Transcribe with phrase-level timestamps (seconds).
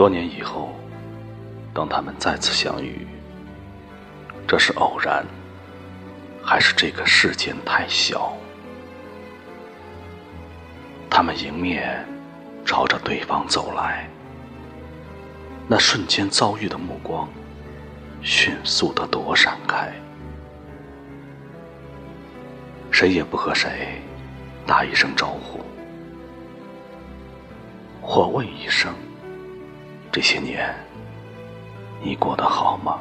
[0.00, 0.70] 多年以后，
[1.74, 3.06] 当他们再次相遇，
[4.48, 5.22] 这是偶然，
[6.42, 8.32] 还是这个世间太小？
[11.10, 12.02] 他们迎面
[12.64, 14.08] 朝着对方走来，
[15.68, 17.28] 那瞬间遭遇的目光，
[18.22, 19.92] 迅速的躲闪开，
[22.90, 24.00] 谁也不和谁
[24.66, 25.60] 打一声招呼，
[28.00, 28.94] 或问一声
[30.12, 30.74] ：“这些年，
[32.02, 32.98] 你过得好吗？”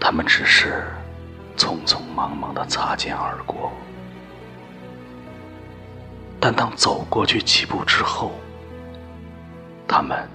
[0.00, 0.84] 他们只是。
[1.56, 3.70] 匆匆忙忙的擦肩而过，
[6.40, 8.32] 但当走过去几步之后，
[9.86, 10.28] 他们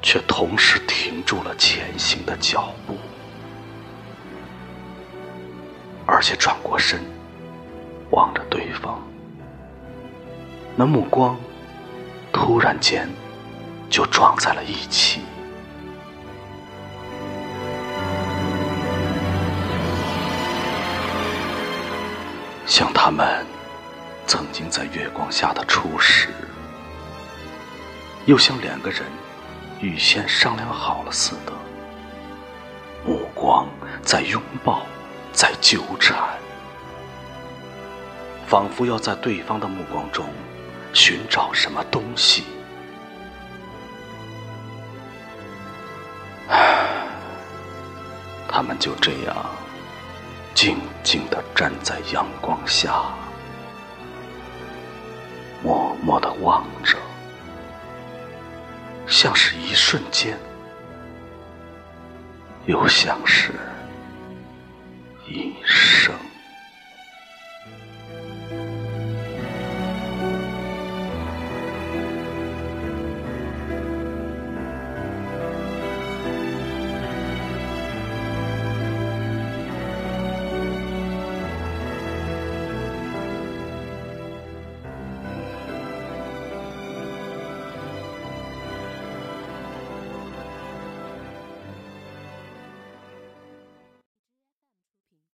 [0.00, 2.96] 却同时停住了前行的脚步，
[6.06, 6.98] 而且转过身
[8.12, 8.98] 望着对方，
[10.76, 11.38] 那目光
[12.32, 13.08] 突然间
[13.88, 15.20] 就撞在了一起。
[22.66, 23.46] 像他们
[24.26, 26.28] 曾经在月光下的初识，
[28.26, 29.02] 又像两个人
[29.80, 31.52] 预先商量好了似的，
[33.06, 33.68] 目光
[34.02, 34.82] 在拥抱，
[35.32, 36.16] 在纠缠，
[38.48, 40.26] 仿佛要在对方的目光中
[40.94, 42.44] 寻找什么东西。
[48.48, 49.36] 他们就这样。
[50.54, 53.06] 静静地站在阳光下，
[55.64, 56.96] 默默地望着，
[59.08, 60.38] 像是一瞬间，
[62.66, 63.50] 又像是
[65.26, 66.14] 一生。